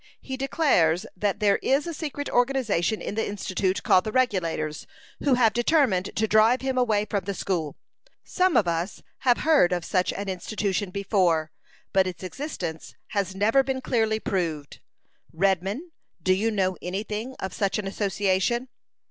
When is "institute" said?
3.27-3.83